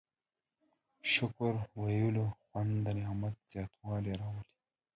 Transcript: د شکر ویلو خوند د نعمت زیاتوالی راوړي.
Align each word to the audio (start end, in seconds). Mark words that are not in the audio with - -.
د 0.99 1.01
شکر 1.13 1.53
ویلو 1.81 2.25
خوند 2.39 2.73
د 2.85 2.87
نعمت 2.99 3.35
زیاتوالی 3.51 4.13
راوړي. 4.21 4.43